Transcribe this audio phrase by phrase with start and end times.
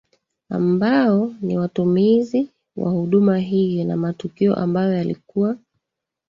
[0.49, 5.57] Ambao ni watumizi wa huduma hii na matukio ambayo yalikuwa